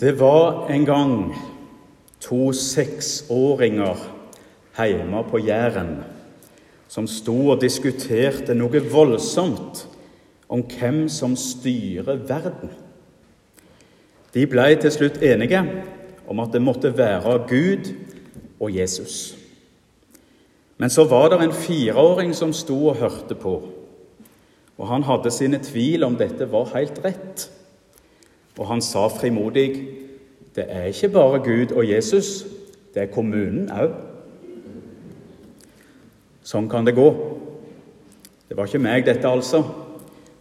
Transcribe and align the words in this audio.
Det 0.00 0.20
var 0.20 0.68
en 0.68 0.84
gang 0.84 1.34
to 2.20 2.52
seksåringer 2.52 3.96
hjemme 4.76 5.22
på 5.30 5.38
Jæren 5.40 5.94
som 6.88 7.06
sto 7.08 7.34
og 7.54 7.62
diskuterte 7.62 8.54
noe 8.54 8.82
voldsomt 8.92 9.86
om 10.52 10.62
hvem 10.68 11.06
som 11.08 11.32
styrer 11.36 12.20
verden. 12.28 12.70
De 14.36 14.44
ble 14.44 14.68
til 14.76 14.92
slutt 14.92 15.18
enige 15.24 15.64
om 16.28 16.44
at 16.44 16.52
det 16.52 16.62
måtte 16.62 16.92
være 16.92 17.38
Gud 17.48 17.90
og 18.60 18.76
Jesus. 18.76 19.34
Men 20.76 20.92
så 20.92 21.08
var 21.08 21.32
det 21.32 21.40
en 21.40 21.56
fireåring 21.56 22.34
som 22.36 22.52
sto 22.52 22.82
og 22.92 23.00
hørte 23.00 23.34
på, 23.34 23.62
og 24.76 24.88
han 24.92 25.08
hadde 25.08 25.32
sine 25.32 25.58
tvil 25.64 26.04
om 26.04 26.18
dette 26.20 26.52
var 26.52 26.74
helt 26.76 27.00
rett. 27.04 27.48
Og 28.56 28.68
han 28.70 28.82
sa 28.84 29.06
frimodig 29.12 29.68
det 30.56 30.64
er 30.72 30.88
ikke 30.88 31.12
bare 31.12 31.42
Gud 31.44 31.74
og 31.76 31.84
Jesus, 31.84 32.46
det 32.94 33.02
er 33.02 33.12
kommunen 33.12 33.68
òg. 33.68 33.90
Sånn 36.46 36.68
kan 36.72 36.86
det 36.86 36.94
gå. 36.96 37.10
Det 38.48 38.56
var 38.56 38.70
ikke 38.70 38.80
meg, 38.80 39.04
dette, 39.04 39.28
altså. 39.28 39.60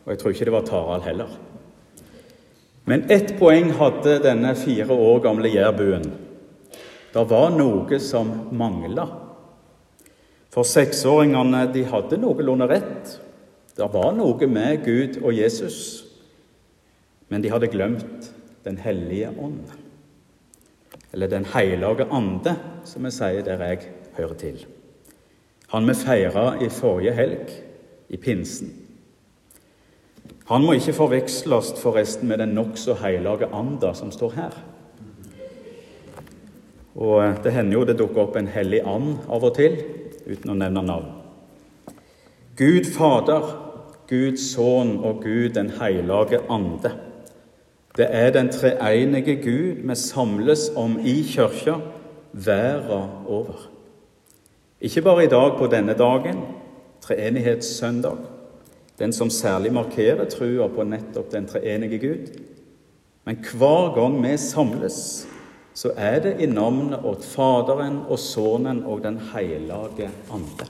Og 0.05 0.13
jeg 0.13 0.21
tror 0.21 0.31
ikke 0.31 0.47
det 0.47 0.53
var 0.53 0.67
Tarald 0.69 1.03
heller. 1.03 1.33
Men 2.87 3.03
ett 3.11 3.33
poeng 3.39 3.73
hadde 3.75 4.21
denne 4.23 4.53
fire 4.55 4.93
år 4.93 5.19
gamle 5.25 5.51
jærbuen. 5.51 6.07
Det 7.11 7.27
var 7.27 7.51
noe 7.51 7.99
som 7.99 8.31
mangla. 8.55 9.09
For 10.53 10.63
seksåringene 10.63 11.65
de 11.75 11.83
hadde 11.91 12.21
noenlunde 12.21 12.69
rett. 12.71 13.17
Det 13.75 13.91
var 13.91 14.13
noe 14.15 14.47
med 14.47 14.85
Gud 14.85 15.19
og 15.25 15.33
Jesus 15.35 16.04
men 17.35 17.43
de 17.43 17.49
hadde 17.51 17.67
glemt 17.67 18.29
Den 18.63 18.77
hellige 18.77 19.29
ånd. 19.29 19.67
Eller 21.13 21.27
Den 21.27 21.45
hellige 21.45 22.05
ande, 22.07 22.53
som 22.87 23.03
vi 23.03 23.11
sier 23.11 23.43
der 23.43 23.59
jeg 23.59 23.89
hører 24.15 24.37
til. 24.39 24.61
Han 25.73 25.87
vi 25.87 25.93
feira 25.99 26.45
i 26.63 26.69
forrige 26.71 27.11
helg, 27.13 27.51
i 28.09 28.17
pinsen. 28.17 28.71
Han 30.47 30.63
må 30.63 30.77
ikke 30.79 30.95
forveksles 30.95 31.73
forresten 31.81 32.31
med 32.31 32.39
den 32.39 32.55
nokså 32.55 32.95
hellige 33.03 33.51
anda 33.51 33.91
som 33.93 34.11
står 34.15 34.31
her. 34.31 34.55
Og 36.95 37.43
Det 37.43 37.51
hender 37.51 37.73
jo 37.73 37.85
det 37.85 37.97
dukker 37.99 38.21
opp 38.29 38.35
en 38.35 38.47
hellig 38.47 38.79
and 38.85 39.17
av 39.27 39.43
og 39.43 39.57
til, 39.59 39.75
uten 40.25 40.55
å 40.55 40.55
nevne 40.55 40.81
navn. 40.87 41.11
Gud 42.55 42.87
Fader, 42.95 43.43
Guds 44.07 44.53
Sønn 44.55 45.03
og 45.03 45.21
Gud 45.23 45.49
den 45.49 45.69
hellige 45.81 46.39
ande. 46.49 47.04
Det 47.97 48.07
er 48.09 48.31
den 48.31 48.49
treenige 48.51 49.35
Gud 49.35 49.87
vi 49.87 49.95
samles 49.95 50.69
om 50.75 50.99
i 50.99 51.21
kirka 51.23 51.77
verden 52.31 53.09
over. 53.27 53.69
Ikke 54.81 55.01
bare 55.01 55.23
i 55.23 55.27
dag 55.31 55.57
på 55.57 55.67
denne 55.67 55.93
dagen, 55.93 56.41
treenighetssøndag, 57.01 58.17
den 58.99 59.13
som 59.13 59.29
særlig 59.29 59.73
markerer 59.73 60.25
trua 60.29 60.67
på 60.67 60.83
nettopp 60.83 61.31
den 61.31 61.47
treenige 61.47 61.99
Gud, 61.99 62.27
men 63.25 63.39
hver 63.57 63.95
gang 63.95 64.19
vi 64.23 64.37
samles, 64.37 65.27
så 65.73 65.91
er 65.97 66.19
det 66.19 66.35
i 66.39 66.45
navnet 66.45 66.99
åt 67.03 67.25
Faderen 67.25 67.97
og 68.07 68.19
Sønnen 68.19 68.83
og 68.85 69.03
Den 69.03 69.17
hellige 69.33 70.11
ande. 70.31 70.67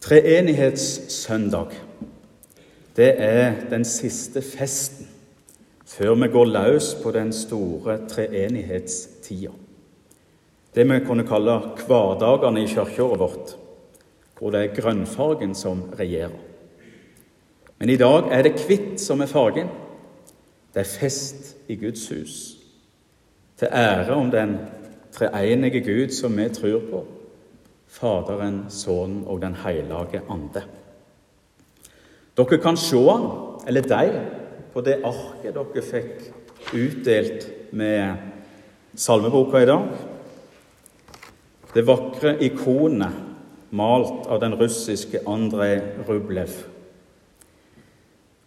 Treenighetssøndag 0.00 1.70
det 2.96 3.14
er 3.18 3.54
den 3.70 3.84
siste 3.84 4.42
festen 4.42 5.10
før 5.86 6.14
vi 6.14 6.28
går 6.32 6.50
løs 6.50 6.94
på 7.02 7.10
den 7.14 7.32
store 7.32 7.98
treenighetstida. 8.08 9.52
Det 10.74 10.86
vi 10.90 11.00
kunne 11.06 11.26
kalle 11.26 11.58
hverdagene 11.86 12.64
i 12.64 12.70
kirkeåret 12.70 13.20
vårt, 13.20 13.54
hvor 14.38 14.50
det 14.50 14.62
er 14.62 14.74
grønnfargen 14.80 15.54
som 15.54 15.82
regjerer. 15.98 16.38
Men 17.78 17.90
i 17.90 17.96
dag 17.96 18.30
er 18.30 18.42
det 18.42 18.64
hvitt 18.66 19.00
som 19.00 19.20
er 19.20 19.30
fargen. 19.30 19.68
Det 20.74 20.82
er 20.82 20.94
fest 20.98 21.54
i 21.68 21.76
Guds 21.76 22.08
hus, 22.08 22.56
til 23.58 23.68
ære 23.70 24.14
om 24.14 24.30
den 24.30 24.56
treenige 25.14 25.80
Gud 25.80 26.10
som 26.10 26.36
vi 26.36 26.48
tror 26.48 26.80
på, 26.90 27.04
Faderen, 27.94 28.64
Sønnen 28.68 29.22
og 29.26 29.42
Den 29.42 29.54
hellige 29.54 30.22
ande. 30.30 30.64
Dere 32.34 32.58
kan 32.58 32.76
se 32.76 32.98
han, 32.98 33.28
eller 33.66 33.84
de, 33.86 34.22
på 34.74 34.82
det 34.82 34.96
arket 35.06 35.54
dere 35.54 35.82
fikk 35.86 36.74
utdelt 36.74 37.46
med 37.70 38.32
salmeboka 38.98 39.62
i 39.62 39.68
dag. 39.70 39.92
Det 41.74 41.86
vakre 41.86 42.34
ikonet 42.42 43.22
malt 43.74 44.26
av 44.26 44.40
den 44.42 44.54
russiske 44.58 45.22
Andrej 45.30 45.80
Rublev. 46.08 46.52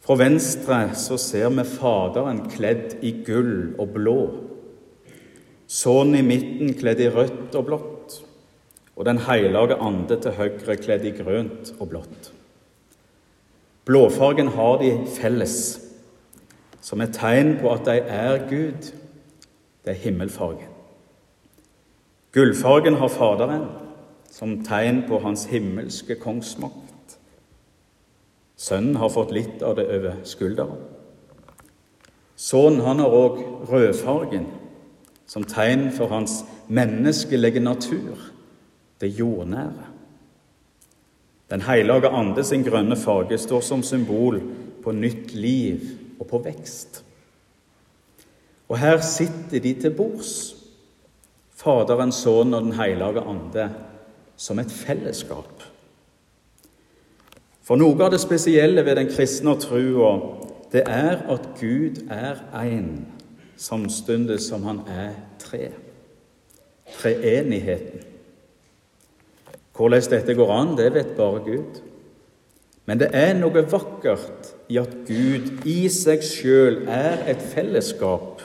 Fra 0.03 0.15
venstre 0.19 0.81
så 0.95 1.17
ser 1.19 1.49
vi 1.55 1.67
Faderen 1.67 2.45
kledd 2.51 2.99
i 3.03 3.11
gull 3.27 3.73
og 3.79 3.91
blå. 3.95 4.19
Sønnen 5.67 6.21
i 6.21 6.27
midten 6.27 6.75
kledd 6.79 7.03
i 7.03 7.11
rødt 7.11 7.55
og 7.59 7.67
blått, 7.67 8.21
og 8.95 9.05
Den 9.05 9.19
hellige 9.27 9.79
ande 9.79 10.15
til 10.19 10.35
høyre 10.39 10.75
kledd 10.79 11.05
i 11.05 11.15
grønt 11.15 11.73
og 11.79 11.89
blått. 11.91 12.31
Blåfargen 13.87 14.47
har 14.47 14.77
de 14.77 14.91
felles, 15.07 15.79
som 16.81 17.01
et 17.01 17.13
tegn 17.15 17.53
på 17.61 17.71
at 17.71 17.85
de 17.87 17.99
er 18.03 18.41
Gud. 18.49 18.91
Det 19.85 19.93
er 19.93 20.01
himmelfargen. 20.03 20.73
Gullfargen 22.35 22.99
har 22.99 23.07
Faderen 23.07 23.65
som 24.31 24.59
tegn 24.63 25.05
på 25.07 25.21
hans 25.23 25.45
himmelske 25.45 26.19
kongsmakt. 26.19 27.15
Sønnen 28.57 28.99
har 28.99 29.09
fått 29.09 29.31
litt 29.31 29.63
av 29.63 29.77
det 29.79 29.87
over 29.87 30.19
skulderen. 30.27 30.83
Sønnen 32.35 32.83
han 32.85 32.99
har 32.99 33.15
òg 33.15 33.39
rødfargen 33.71 34.49
som 35.27 35.47
tegn 35.47 35.89
for 35.95 36.11
hans 36.11 36.43
menneskelige 36.67 37.63
natur, 37.63 38.19
det 39.01 39.15
jordnære. 39.15 39.97
Den 41.52 41.62
hellige 41.63 42.09
ande 42.12 42.44
sin 42.44 42.63
grønne 42.63 42.97
farge 43.00 43.38
står 43.40 43.63
som 43.63 43.84
symbol 43.84 44.41
på 44.84 44.91
nytt 44.91 45.34
liv 45.34 45.84
og 46.19 46.28
på 46.28 46.41
vekst. 46.44 47.03
Og 48.68 48.80
her 48.80 49.00
sitter 49.02 49.63
de 49.63 49.74
til 49.74 49.96
bords, 49.96 50.53
Faderen, 51.58 52.12
Sønnen 52.12 52.53
og 52.53 52.63
Den 52.63 52.75
hellige 52.78 53.24
ande, 53.24 53.69
som 54.38 54.59
et 54.59 54.72
fellesskap. 54.72 55.63
For 57.66 57.79
noe 57.79 57.97
av 58.06 58.14
det 58.14 58.22
spesielle 58.22 58.84
ved 58.85 59.00
den 59.00 59.09
kristne 59.12 59.56
trua, 59.59 60.12
det 60.72 60.84
er 60.88 61.24
at 61.31 61.47
Gud 61.59 62.03
er 62.12 62.44
én, 62.62 63.08
samtidig 63.58 64.40
som 64.44 64.64
han 64.64 64.84
er 64.88 65.16
tre. 65.40 65.72
Treenigheten. 67.00 68.06
Hvordan 69.77 70.09
dette 70.09 70.33
går 70.33 70.51
an, 70.53 70.73
det 70.77 70.89
vet 70.95 71.13
bare 71.17 71.43
Gud. 71.45 71.81
Men 72.88 73.01
det 73.01 73.11
er 73.13 73.35
noe 73.38 73.61
vakkert 73.67 74.53
i 74.71 74.79
at 74.79 74.93
Gud 75.05 75.67
i 75.67 75.89
seg 75.91 76.23
sjøl 76.23 76.85
er 76.89 77.25
et 77.29 77.43
fellesskap, 77.43 78.41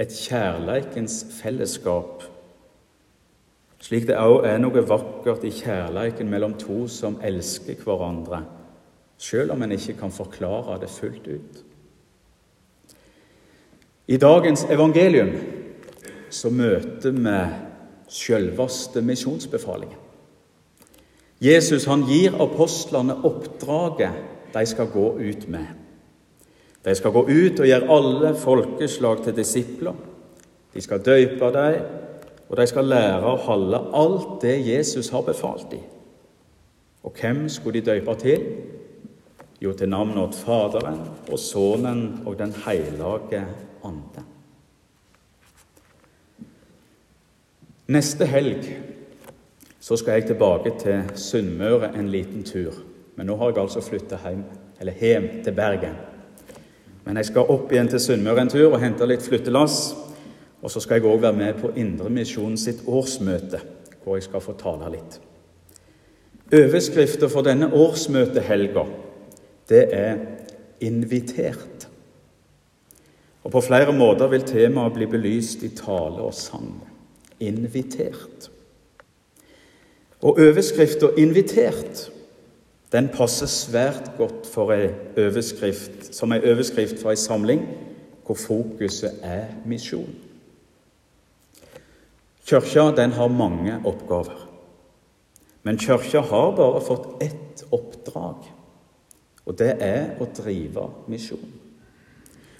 et 0.00 0.10
kjærleikens 0.10 1.22
fellesskap, 1.38 2.24
slik 3.80 4.08
det 4.10 4.18
òg 4.20 4.44
er 4.48 4.58
noe 4.60 4.82
vakkert 4.84 5.46
i 5.48 5.52
kjærleiken 5.54 6.28
mellom 6.28 6.58
to 6.60 6.82
som 6.90 7.16
elsker 7.24 7.78
hverandre, 7.84 8.42
sjøl 9.20 9.54
om 9.54 9.64
en 9.64 9.76
ikke 9.76 9.96
kan 10.02 10.12
forklare 10.12 10.80
det 10.82 10.90
fullt 10.92 11.30
ut. 11.30 11.64
I 14.10 14.18
dagens 14.18 14.66
evangelium 14.66 15.32
så 16.30 16.50
møter 16.50 17.14
vi 17.14 17.40
sjølveste 18.10 19.02
misjonsbefalingen. 19.06 20.09
Jesus 21.40 21.86
han 21.88 22.04
gir 22.04 22.36
apostlene 22.42 23.16
oppdraget 23.24 24.26
de 24.52 24.64
skal 24.66 24.90
gå 24.92 25.06
ut 25.18 25.48
med. 25.48 25.66
De 26.84 26.94
skal 26.94 27.12
gå 27.12 27.22
ut 27.28 27.60
og 27.60 27.68
gjøre 27.68 27.96
alle 27.96 28.34
folkeslag 28.36 29.22
til 29.24 29.36
disipler. 29.36 29.96
De 30.74 30.82
skal 30.82 31.02
døype 31.04 31.52
dem, 31.54 31.80
og 32.48 32.56
de 32.58 32.66
skal 32.66 32.88
lære 32.90 33.30
å 33.30 33.40
holde 33.46 33.80
alt 33.96 34.40
det 34.42 34.56
Jesus 34.66 35.10
har 35.14 35.24
befalt 35.26 35.70
dem. 35.70 35.84
Og 37.04 37.16
hvem 37.16 37.48
skulle 37.48 37.80
de 37.80 37.86
døype 37.86 38.14
til? 38.20 38.44
Jo, 39.60 39.72
til 39.72 39.88
navnet 39.92 40.22
åt 40.22 40.38
Faderen 40.40 41.00
og 41.30 41.38
Sønnen 41.38 42.22
og 42.26 42.38
Den 42.38 42.52
hellige 42.64 43.44
ande. 43.84 44.24
Neste 47.90 48.26
helg 48.26 48.66
så 49.80 49.96
skal 49.96 50.18
jeg 50.18 50.26
tilbake 50.26 50.72
til 50.78 51.02
Sunnmøre 51.16 51.94
en 51.98 52.10
liten 52.12 52.44
tur. 52.44 52.74
Men 53.16 53.26
nå 53.26 53.36
har 53.36 53.50
jeg 53.50 53.62
altså 53.62 53.80
flytta 53.80 54.18
hjem, 54.20 54.44
eller 54.80 54.92
hjem 55.00 55.28
til 55.44 55.56
Bergen. 55.56 55.96
Men 57.04 57.16
jeg 57.16 57.30
skal 57.30 57.48
opp 57.48 57.72
igjen 57.72 57.88
til 57.88 58.00
Sunnmøre 58.00 58.44
en 58.44 58.52
tur 58.52 58.68
og 58.68 58.80
hente 58.82 59.08
litt 59.08 59.24
flyttelass. 59.24 59.78
Og 60.60 60.70
så 60.70 60.82
skal 60.84 61.00
jeg 61.00 61.08
òg 61.08 61.22
være 61.22 61.38
med 61.38 61.56
på 61.62 61.72
Indremisjonen 61.80 62.60
sitt 62.60 62.84
årsmøte, 62.86 63.62
hvor 64.04 64.18
jeg 64.18 64.28
skal 64.28 64.44
få 64.44 64.52
tale 64.60 64.92
litt. 64.92 65.16
Overskriften 66.52 67.30
for 67.32 67.46
denne 67.46 67.70
årsmøtehelga, 67.72 68.84
det 69.68 69.84
er 69.94 70.16
'invitert'. 70.80 71.88
Og 73.44 73.50
På 73.50 73.60
flere 73.60 73.92
måter 73.92 74.28
vil 74.28 74.42
temaet 74.42 74.92
bli 74.92 75.06
belyst 75.06 75.62
i 75.62 75.68
tale 75.68 76.20
og 76.20 76.34
sang. 76.34 76.82
Invitert. 77.40 78.50
Og 80.22 80.38
overskrifta 80.38 81.06
'invitert' 81.06 82.10
den 82.92 83.08
passer 83.08 83.46
svært 83.46 84.10
godt 84.18 84.46
for 84.46 84.72
ei 84.74 84.88
overskrift, 85.18 86.14
som 86.14 86.32
ei 86.32 86.42
overskrift 86.42 86.98
for 87.02 87.10
ei 87.10 87.16
samling 87.16 87.62
hvor 88.26 88.34
fokuset 88.34 89.20
er 89.22 89.46
misjon. 89.66 90.14
Kirka 92.46 92.90
har 93.10 93.28
mange 93.28 93.76
oppgaver. 93.84 94.48
Men 95.62 95.78
kirka 95.78 96.20
har 96.20 96.56
bare 96.56 96.80
fått 96.80 97.22
ett 97.22 97.64
oppdrag, 97.72 98.50
og 99.46 99.58
det 99.58 99.76
er 99.80 100.16
å 100.20 100.26
drive 100.36 100.88
misjon. 101.06 101.52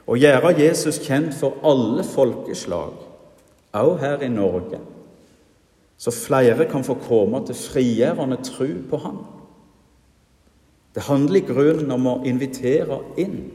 Å 0.06 0.16
gjøre 0.18 0.54
Jesus 0.58 0.98
kjent 1.02 1.34
for 1.34 1.58
alle 1.64 2.04
folkeslag, 2.04 2.94
også 3.72 3.98
her 4.00 4.22
i 4.26 4.28
Norge, 4.28 4.78
så 6.00 6.10
flere 6.10 6.64
kan 6.64 6.84
få 6.84 6.94
komme 6.94 7.42
til 7.46 7.54
frigjørende 7.54 8.38
tro 8.44 8.68
på 8.88 8.96
Han. 8.96 9.18
Det 10.94 11.02
handler 11.02 11.36
i 11.36 11.46
grunnen 11.46 11.92
om 11.92 12.06
å 12.08 12.14
invitere 12.24 13.02
inn. 13.20 13.50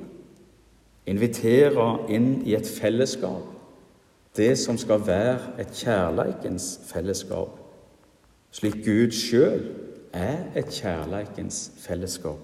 Invitere 1.10 1.88
inn 2.14 2.44
i 2.46 2.54
et 2.56 2.70
fellesskap. 2.70 3.50
Det 4.38 4.54
som 4.62 4.78
skal 4.78 5.02
være 5.08 5.56
et 5.60 5.74
kjærleikens 5.74 6.70
fellesskap. 6.86 7.58
Slik 8.54 8.84
Gud 8.86 9.16
sjøl 9.16 9.66
er 10.14 10.46
et 10.56 10.70
kjærleikens 10.70 11.72
fellesskap. 11.82 12.40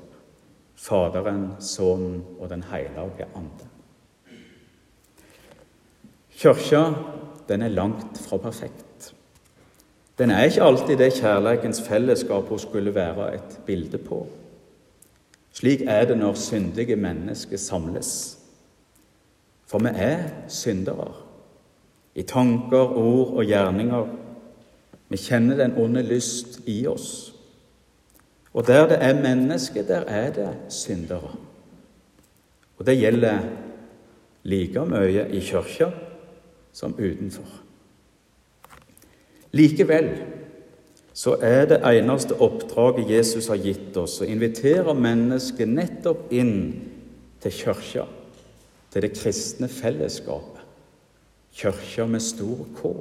Faderen, 0.76 1.52
Sønnen 1.60 2.24
og 2.40 2.50
Den 2.50 2.64
hellige 2.74 3.30
ande. 3.38 3.70
Kirka, 6.42 6.88
den 7.48 7.62
er 7.62 7.70
langt 7.70 8.18
fra 8.18 8.38
perfekt. 8.38 8.91
Den 10.18 10.32
er 10.32 10.44
ikke 10.44 10.64
alltid 10.64 10.98
det 10.98 11.14
kjærleikens 11.14 11.82
fellesskap 11.82 12.50
hun 12.50 12.60
skulle 12.60 12.96
være 12.96 13.36
et 13.36 13.60
bilde 13.66 13.98
på. 13.98 14.28
Slik 15.54 15.82
er 15.88 16.06
det 16.06 16.18
når 16.18 16.34
syndige 16.34 16.96
mennesker 16.96 17.58
samles. 17.58 18.38
For 19.66 19.80
vi 19.80 19.90
er 19.96 20.24
syndere 20.48 21.14
i 22.16 22.22
tanker, 22.22 22.98
ord 22.98 23.38
og 23.38 23.46
gjerninger. 23.46 24.08
Vi 25.10 25.18
kjenner 25.18 25.56
den 25.56 25.78
onde 25.78 26.04
lyst 26.04 26.60
i 26.68 26.88
oss. 26.88 27.34
Og 28.54 28.68
der 28.68 28.88
det 28.88 28.98
er 29.02 29.22
mennesker, 29.22 29.84
der 29.84 30.00
er 30.00 30.32
det 30.34 30.58
syndere. 30.70 31.36
Og 32.78 32.86
det 32.86 32.98
gjelder 32.98 33.40
like 34.44 34.86
mye 34.86 35.28
i 35.30 35.40
kirka 35.40 35.92
som 36.74 36.96
utenfor. 37.00 37.71
Likevel 39.58 40.12
så 41.14 41.36
er 41.44 41.66
det 41.68 41.82
eneste 41.84 42.38
oppdraget 42.40 43.10
Jesus 43.12 43.50
har 43.52 43.60
gitt 43.60 43.98
oss, 44.00 44.22
å 44.24 44.28
invitere 44.28 44.96
mennesket 44.96 45.68
nettopp 45.68 46.32
inn 46.32 46.56
til 47.44 47.56
kirka, 47.58 48.06
til 48.92 49.04
det 49.04 49.12
kristne 49.18 49.68
fellesskapet. 49.72 50.64
Kirka 51.52 52.06
med 52.08 52.24
stor 52.24 52.64
K. 52.78 52.94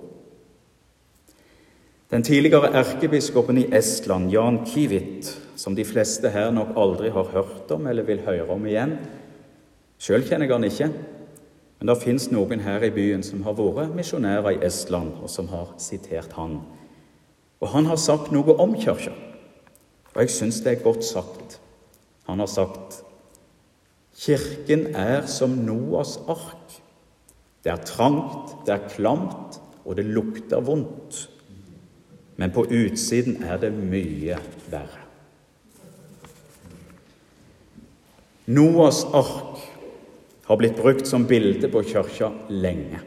Den 2.11 2.27
tidligere 2.27 2.73
erkebiskopen 2.75 3.61
i 3.63 3.69
Estland, 3.79 4.33
Jan 4.35 4.65
Kivit, 4.67 5.31
som 5.55 5.77
de 5.79 5.87
fleste 5.87 6.33
her 6.35 6.51
nok 6.51 6.75
aldri 6.75 7.13
har 7.15 7.31
hørt 7.31 7.71
om 7.71 7.87
eller 7.87 8.07
vil 8.09 8.25
høre 8.27 8.49
om 8.51 8.67
igjen 8.67 8.97
Sjøl 10.01 10.25
kjenner 10.25 10.49
jeg 10.49 10.55
han 10.55 10.65
ikke, 10.65 10.87
men 11.81 11.89
det 11.89 12.03
fins 12.03 12.27
noen 12.29 12.61
her 12.61 12.85
i 12.85 12.93
byen 12.93 13.23
som 13.25 13.41
har 13.47 13.57
vært 13.57 13.95
misjonærer 13.97 14.59
i 14.59 14.65
Estland, 14.67 15.15
og 15.25 15.31
som 15.33 15.49
har 15.49 15.73
sitert 15.81 16.35
han. 16.37 16.59
Og 17.61 17.73
han 17.73 17.89
har 17.89 17.97
sagt 17.97 18.29
noe 18.37 18.53
om 18.61 18.75
kirka, 18.77 19.15
og 20.13 20.19
jeg 20.21 20.35
syns 20.35 20.61
det 20.61 20.75
er 20.75 20.85
godt 20.85 21.07
sagt. 21.09 21.57
Han 22.29 22.45
har 22.45 22.51
sagt 22.53 23.01
Kirken 24.21 24.91
er 24.93 25.25
som 25.31 25.55
Noas 25.65 26.19
ark. 26.29 26.75
Det 27.65 27.73
er 27.73 27.85
trangt, 27.89 28.53
det 28.67 28.75
er 28.75 28.89
klamt, 28.93 29.57
og 29.85 29.97
det 29.97 30.05
lukter 30.05 30.61
vondt. 30.61 31.23
Men 32.37 32.53
på 32.53 32.67
utsiden 32.69 33.41
er 33.43 33.57
det 33.63 33.73
mye 33.73 34.37
verre. 34.69 35.07
Noas 38.51 39.05
ark 39.15 39.50
har 40.51 40.59
blitt 40.59 40.81
brukt 40.81 41.07
som 41.07 41.29
bilde 41.31 41.69
på 41.71 41.83
kirka 41.87 42.33
lenge. 42.51 42.99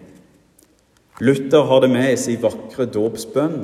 Luther 1.19 1.66
har 1.68 1.81
det 1.84 1.90
med 1.92 2.13
i 2.13 2.19
sin 2.19 2.40
vakre 2.40 2.86
dåpsbønn 2.88 3.57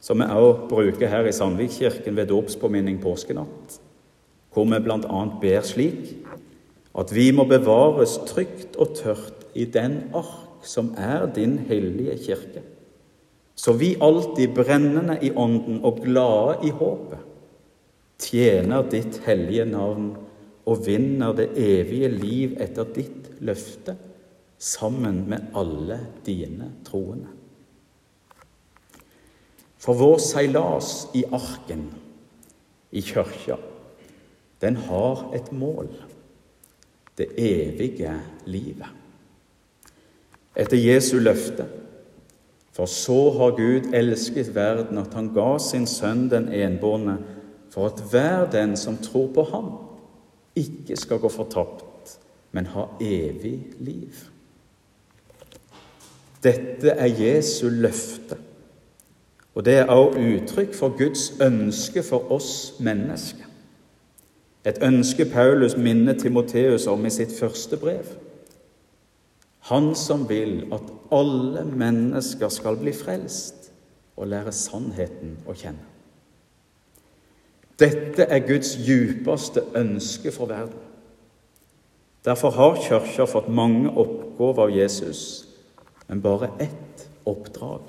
som 0.00 0.22
vi 0.22 0.28
også 0.30 0.68
bruker 0.70 1.10
her 1.10 1.26
i 1.26 1.32
Sandvikkirken 1.34 2.14
ved 2.16 2.30
dåpspåminning 2.30 3.00
påskenatt, 3.02 3.80
hvor 4.54 4.68
vi 4.70 4.78
bl.a. 4.84 5.24
ber 5.42 5.66
slik 5.66 6.14
at 7.00 7.10
vi 7.14 7.26
må 7.34 7.48
bevares 7.50 8.14
trygt 8.30 8.78
og 8.78 8.94
tørt 9.02 9.42
i 9.58 9.66
den 9.66 10.04
ark 10.14 10.62
som 10.62 10.94
er 10.94 11.26
din 11.34 11.58
hellige 11.66 12.14
kirke, 12.28 12.62
så 13.58 13.74
vi 13.74 13.96
alltid 14.00 14.54
brennende 14.54 15.18
i 15.18 15.34
ånden 15.34 15.82
og 15.82 15.98
glade 16.06 16.60
i 16.68 16.70
håpet 16.70 17.26
tjener 18.20 18.86
ditt 18.92 19.18
hellige 19.26 19.66
navn 19.66 20.12
og 20.70 20.84
vinner 20.86 21.34
det 21.34 21.48
evige 21.58 22.08
liv 22.14 22.54
etter 22.62 22.86
ditt 22.94 23.30
løfte 23.42 23.96
sammen 24.60 25.24
med 25.30 25.50
alle 25.56 25.98
dine 26.26 26.68
troende. 26.86 27.32
For 29.80 29.96
vår 29.96 30.20
seilas 30.22 31.08
i 31.16 31.24
arken, 31.32 31.88
i 32.92 33.00
kirka, 33.00 33.56
den 34.60 34.76
har 34.76 35.30
et 35.34 35.52
mål 35.56 35.88
det 37.20 37.26
evige 37.36 38.14
livet. 38.44 38.88
Etter 40.56 40.76
Jesu 40.76 41.18
løfte. 41.18 41.66
For 42.72 42.86
så 42.86 43.30
har 43.36 43.56
Gud 43.58 43.92
elsket 43.94 44.54
verden 44.54 44.98
at 44.98 45.14
han 45.14 45.32
ga 45.34 45.58
sin 45.60 45.86
sønn 45.90 46.28
den 46.30 46.48
enbårne, 46.48 47.18
for 47.70 47.90
at 47.90 48.00
hver 48.10 48.46
den 48.50 48.76
som 48.76 48.96
tror 49.02 49.28
på 49.34 49.44
ham, 49.52 49.68
ikke 50.56 50.96
skal 50.96 51.18
gå 51.22 51.28
fortapt, 51.28 52.18
men 52.52 52.66
ha 52.66 52.86
evig 53.00 53.72
liv. 53.78 54.14
Dette 56.42 56.90
er 56.96 57.10
Jesu 57.20 57.68
løfte. 57.68 58.38
Og 59.54 59.64
det 59.64 59.74
er 59.78 59.92
også 59.92 60.18
uttrykk 60.20 60.74
for 60.74 60.96
Guds 60.98 61.40
ønske 61.42 62.02
for 62.02 62.32
oss 62.32 62.74
mennesker. 62.80 63.46
Et 64.66 64.78
ønske 64.82 65.24
Paulus 65.24 65.76
minner 65.76 66.14
Timoteus 66.18 66.86
om 66.86 67.06
i 67.06 67.10
sitt 67.10 67.32
første 67.38 67.76
brev. 67.76 68.04
Han 69.70 69.94
som 69.94 70.28
vil 70.28 70.64
at 70.72 70.92
alle 71.12 71.64
mennesker 71.64 72.48
skal 72.48 72.76
bli 72.80 72.92
frelst 72.96 73.70
og 74.16 74.28
lære 74.28 74.52
sannheten 74.52 75.38
å 75.48 75.56
kjenne. 75.56 75.86
Dette 77.80 78.26
er 78.28 78.44
Guds 78.44 78.74
djupeste 78.76 79.62
ønske 79.74 80.32
for 80.32 80.50
verden. 80.50 80.86
Derfor 82.24 82.50
har 82.52 82.76
Kirka 82.76 83.24
fått 83.24 83.48
mange 83.48 83.88
oppgaver 83.88 84.66
av 84.66 84.76
Jesus, 84.76 85.48
men 86.08 86.20
bare 86.20 86.52
ett 86.60 87.08
oppdrag 87.24 87.88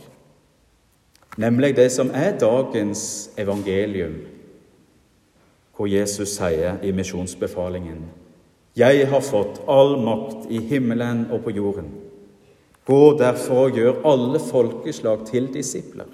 nemlig 1.38 1.76
det 1.76 1.90
som 1.92 2.12
er 2.14 2.38
dagens 2.40 3.32
evangelium, 3.40 4.16
hvor 5.76 5.88
Jesus 5.88 6.36
sier 6.38 6.82
i 6.84 6.92
misjonsbefalingen 6.92 8.10
Jeg 8.78 9.08
har 9.12 9.22
fått 9.22 9.62
all 9.68 9.98
makt 10.00 10.52
i 10.52 10.62
himmelen 10.64 11.26
og 11.32 11.44
på 11.44 11.52
jorden. 11.52 11.90
Gå 12.88 13.18
derfor 13.20 13.68
og 13.68 13.76
gjør 13.76 14.06
alle 14.08 14.40
folkeslag 14.40 15.26
til 15.28 15.50
disipler. 15.54 16.08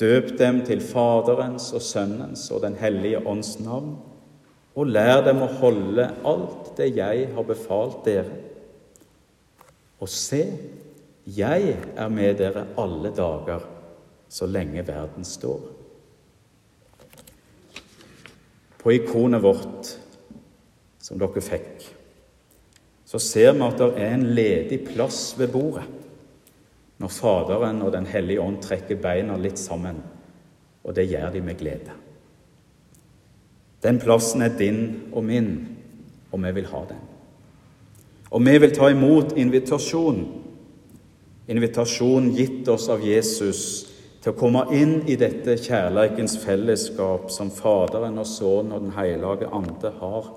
Døp 0.00 0.32
dem 0.38 0.64
til 0.66 0.80
Faderens 0.82 1.68
og 1.76 1.82
Sønnens 1.82 2.48
og 2.50 2.64
Den 2.64 2.74
hellige 2.80 3.20
ånds 3.26 3.60
navn, 3.62 3.94
og 4.74 4.90
lær 4.90 5.22
dem 5.22 5.44
å 5.44 5.52
holde 5.60 6.08
alt 6.26 6.72
det 6.78 6.88
jeg 6.96 7.28
har 7.36 7.46
befalt 7.46 8.00
dere. 8.06 8.40
Og 10.02 10.10
se, 10.10 10.42
jeg 11.24 11.76
er 11.94 12.10
med 12.10 12.40
dere 12.42 12.66
alle 12.80 13.14
dager 13.14 13.62
så 14.28 14.48
lenge 14.50 14.82
verden 14.86 15.24
står. 15.24 15.62
På 18.82 18.92
ikonet 18.92 19.44
vårt, 19.46 19.94
som 20.98 21.22
dere 21.22 21.44
fikk, 21.44 21.86
så 23.06 23.20
ser 23.22 23.54
vi 23.54 23.62
at 23.62 23.78
det 23.78 23.92
er 23.94 24.16
en 24.16 24.26
ledig 24.34 24.80
plass 24.88 25.36
ved 25.38 25.54
bordet 25.54 25.86
når 26.98 27.10
Faderen 27.10 27.82
og 27.82 27.92
Den 27.92 28.06
hellige 28.06 28.40
ånd 28.40 28.60
trekker 28.62 29.00
beina 29.02 29.36
litt 29.36 29.58
sammen, 29.58 30.02
og 30.84 30.94
det 30.94 31.08
gjør 31.10 31.32
de 31.34 31.40
med 31.42 31.58
glede. 31.58 31.96
Den 33.84 33.98
plassen 34.00 34.42
er 34.42 34.54
din 34.58 35.10
og 35.12 35.24
min, 35.24 35.50
og 36.32 36.40
vi 36.44 36.52
vil 36.56 36.70
ha 36.70 36.84
den. 36.88 37.02
Og 38.30 38.42
vi 38.46 38.58
vil 38.58 38.72
ta 38.74 38.88
imot 38.90 39.34
invitasjon. 39.36 40.22
Invitasjon 41.48 42.30
gitt 42.34 42.68
oss 42.72 42.88
av 42.88 43.04
Jesus 43.04 43.60
til 44.24 44.32
å 44.32 44.38
komme 44.38 44.64
inn 44.72 45.02
i 45.04 45.18
dette 45.20 45.58
kjærleikens 45.60 46.38
fellesskap 46.40 47.28
som 47.30 47.52
Faderen 47.52 48.16
og 48.18 48.26
Sønnen 48.26 48.72
og 48.72 48.86
Den 48.86 48.94
hellige 48.96 49.50
ande 49.52 49.92
har, 50.00 50.30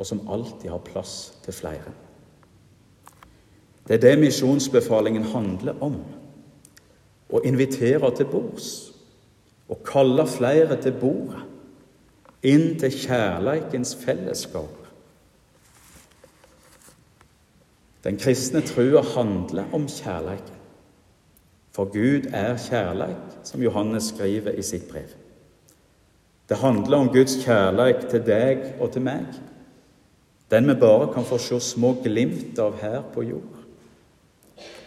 og 0.00 0.06
som 0.08 0.24
alltid 0.32 0.70
har 0.72 0.80
plass 0.86 1.34
til 1.44 1.52
flere. 1.52 1.92
Det 3.90 3.96
er 3.96 4.10
det 4.10 4.18
misjonsbefalingen 4.22 5.24
handler 5.32 5.74
om. 5.82 5.96
Å 7.26 7.40
invitere 7.42 8.06
til 8.14 8.28
bords. 8.30 8.68
Å 9.66 9.74
kalle 9.82 10.28
flere 10.30 10.76
til 10.78 10.94
bordet. 10.94 11.42
Inn 12.46 12.78
til 12.78 12.94
kjærleikens 12.94 13.96
fellesskap. 13.98 14.78
Den 18.06 18.16
kristne 18.16 18.62
trua 18.62 19.02
handler 19.16 19.74
om 19.74 19.90
kjærleiken. 19.90 20.62
For 21.74 21.90
Gud 21.90 22.30
er 22.30 22.54
kjærleik, 22.62 23.38
som 23.42 23.62
Johannes 23.62 24.12
skriver 24.14 24.54
i 24.54 24.62
sitt 24.62 24.86
brev. 24.86 25.10
Det 26.46 26.62
handler 26.62 26.96
om 26.96 27.10
Guds 27.10 27.40
kjærleik 27.42 28.06
til 28.10 28.22
deg 28.26 28.68
og 28.78 28.94
til 28.94 29.02
meg, 29.02 29.26
den 30.50 30.70
vi 30.70 30.78
bare 30.78 31.10
kan 31.12 31.26
få 31.26 31.42
se 31.42 31.58
små 31.62 31.96
glimt 32.04 32.58
av 32.58 32.78
her 32.78 33.02
på 33.14 33.26
jord. 33.26 33.59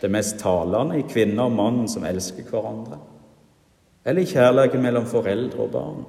Det 0.01 0.11
mest 0.11 0.39
talende 0.39 0.99
i 0.99 1.05
kvinner 1.09 1.47
og 1.47 1.55
mann 1.57 1.87
som 1.87 2.05
elsker 2.05 2.43
hverandre, 2.49 2.99
eller 4.05 4.21
i 4.21 4.29
kjærligheten 4.29 4.81
mellom 4.83 5.05
foreldre 5.07 5.63
og 5.63 5.71
barn. 5.71 6.03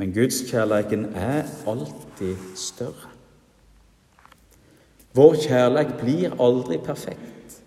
Men 0.00 0.12
gudskjærligheten 0.16 1.04
er 1.14 1.42
alltid 1.68 2.36
større. 2.56 3.10
Vår 5.14 5.34
kjærlighet 5.42 5.94
blir 6.00 6.34
aldri 6.40 6.78
perfekt. 6.78 7.62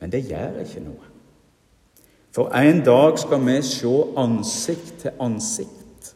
Men 0.00 0.12
det 0.12 0.26
gjør 0.28 0.60
ikke 0.62 0.84
noe. 0.84 1.12
For 2.36 2.52
en 2.52 2.82
dag 2.84 3.16
skal 3.18 3.40
vi 3.46 3.56
se 3.64 3.92
ansikt 4.20 4.98
til 5.00 5.20
ansikt, 5.20 6.10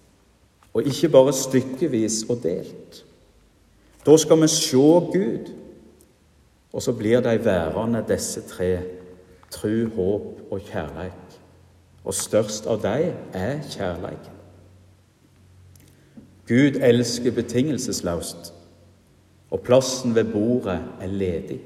og 0.74 0.84
ikke 0.86 1.08
bare 1.08 1.32
stykkevis 1.32 2.22
og 2.28 2.42
delt. 2.42 3.04
Da 4.06 4.16
skal 4.16 4.42
vi 4.42 4.48
se 4.48 4.76
Gud, 5.14 5.48
og 6.72 6.82
så 6.82 6.92
blir 6.92 7.20
de 7.20 7.44
værende, 7.44 8.04
disse 8.08 8.40
tre 8.48 8.78
tru, 9.50 9.88
håp 9.94 10.52
og 10.52 10.60
kjærleik. 10.60 11.40
Og 12.04 12.14
størst 12.14 12.66
av 12.66 12.80
dem 12.82 13.12
er 13.32 13.58
kjærleiken. 13.70 14.36
Gud 16.48 16.80
elsker 16.82 17.30
betingelsesløst, 17.30 18.54
og 19.50 19.60
plassen 19.60 20.14
ved 20.14 20.24
bordet 20.32 20.80
er 21.00 21.06
ledig. 21.06 21.60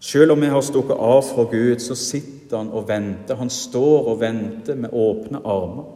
Selv 0.00 0.32
om 0.32 0.40
vi 0.40 0.46
har 0.46 0.60
stukket 0.60 0.96
av 1.00 1.22
fra 1.22 1.44
Gud, 1.50 1.78
så 1.78 1.94
sitter 1.94 2.56
han 2.56 2.70
og 2.70 2.88
venter. 2.88 3.36
Han 3.36 3.50
står 3.50 4.08
og 4.12 4.20
venter 4.20 4.74
med 4.74 4.92
åpne 4.92 5.40
armer. 5.44 5.88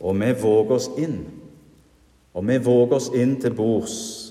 Og 0.00 0.20
vi 0.20 0.32
våger 0.42 0.74
oss 0.74 0.90
inn. 0.98 1.20
Og 2.34 2.48
vi 2.48 2.58
våger 2.58 2.96
oss 2.96 3.10
inn 3.14 3.36
til 3.40 3.54
bords. 3.54 4.23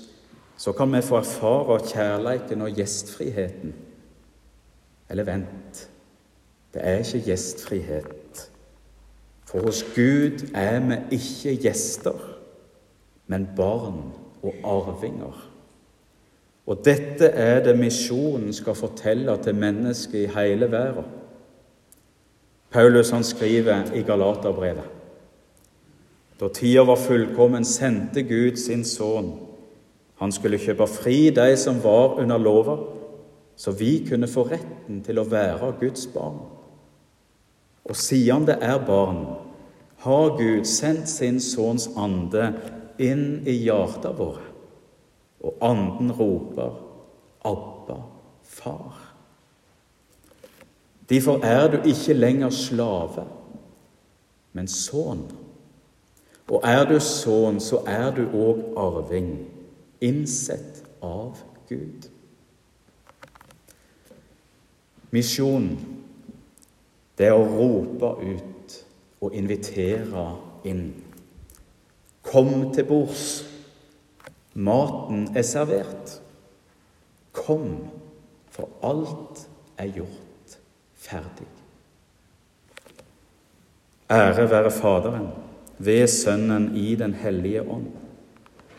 Så 0.64 0.72
kan 0.72 0.92
vi 0.92 1.02
få 1.04 1.18
erfare 1.20 1.74
kjærleiken 1.84 2.62
og 2.64 2.70
gjestfriheten. 2.72 3.74
Eller 5.10 5.26
vent, 5.28 5.90
det 6.72 6.80
er 6.84 7.02
ikke 7.02 7.20
gjestfrihet. 7.26 8.44
For 9.44 9.60
hos 9.66 9.82
Gud 9.92 10.46
er 10.54 10.80
vi 10.80 10.96
ikke 11.18 11.56
gjester, 11.66 12.16
men 13.26 13.44
barn 13.56 14.00
og 14.42 14.54
arvinger. 14.64 15.50
Og 16.66 16.80
dette 16.84 17.28
er 17.28 17.60
det 17.64 17.76
misjonen 17.78 18.52
skal 18.56 18.74
fortelle 18.74 19.36
til 19.44 19.54
mennesker 19.54 20.18
i 20.24 20.32
hele 20.32 20.70
verden. 20.72 21.04
Paulus 22.70 23.10
han 23.10 23.24
skriver 23.24 23.92
i 23.92 24.02
Galaterbrevet 24.02 24.90
da 26.40 26.48
tida 26.48 26.82
var 26.84 26.96
fullkommen, 26.96 27.64
sendte 27.64 28.24
Gud 28.26 28.56
sin 28.58 28.82
sønn. 28.84 29.53
Han 30.22 30.32
skulle 30.32 30.60
kjøpe 30.62 30.86
fri 30.86 31.30
de 31.34 31.56
som 31.58 31.80
var 31.82 32.20
under 32.22 32.38
lova, 32.38 32.76
så 33.56 33.70
vi 33.70 33.98
kunne 34.08 34.28
få 34.30 34.46
retten 34.50 35.02
til 35.06 35.18
å 35.18 35.26
være 35.30 35.72
Guds 35.80 36.06
barn. 36.14 36.40
Og 37.84 37.96
siden 37.96 38.46
det 38.48 38.58
er 38.62 38.78
barn, 38.86 39.24
har 40.04 40.36
Gud 40.38 40.64
sendt 40.68 41.08
sin 41.08 41.40
sønns 41.40 41.88
ande 41.96 42.52
inn 43.00 43.42
i 43.48 43.56
hjertet 43.64 44.18
våre 44.18 44.50
og 45.44 45.56
anden 45.60 46.12
roper 46.12 46.70
'Abba, 47.44 48.02
far'. 48.42 49.14
Derfor 51.08 51.44
er 51.44 51.70
du 51.70 51.88
ikke 51.88 52.12
lenger 52.12 52.50
slave, 52.50 53.24
men 54.52 54.68
sønn. 54.68 55.30
Og 56.48 56.60
er 56.64 56.84
du 56.84 57.00
sønn, 57.00 57.60
så 57.60 57.82
er 57.86 58.10
du 58.10 58.24
òg 58.32 58.62
arving, 58.76 59.38
innsett 60.04 60.82
av 61.00 61.38
Gud. 61.68 62.08
Misjon, 65.14 65.68
det 67.18 67.30
er 67.30 67.38
å 67.38 67.46
rope 67.46 68.10
ut 68.24 68.78
og 69.22 69.34
invitere 69.38 70.26
inn. 70.66 70.88
Kom 72.24 72.72
til 72.74 72.88
bords. 72.88 73.26
Maten 74.54 75.28
er 75.36 75.46
servert. 75.46 76.18
Kom, 77.34 77.68
for 78.54 78.70
alt 78.86 79.44
er 79.78 79.90
gjort 79.94 80.58
ferdig. 80.98 81.48
Ære 84.10 84.50
være 84.50 84.70
Faderen, 84.70 85.28
ved 85.78 86.06
Sønnen 86.08 86.76
i 86.76 86.94
Den 86.94 87.14
hellige 87.14 87.62
ånd, 87.62 87.90